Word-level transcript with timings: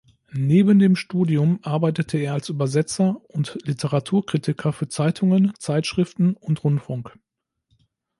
Neben 0.33 0.79
dem 0.79 0.95
Studium 0.95 1.59
arbeitete 1.61 2.17
er 2.17 2.33
als 2.33 2.49
Übersetzer 2.49 3.21
und 3.27 3.59
Literaturkritiker 3.61 4.73
für 4.73 4.87
Zeitungen, 4.87 5.53
Zeitschriften 5.59 6.33
und 6.33 6.63
Rundfunk. 6.63 7.15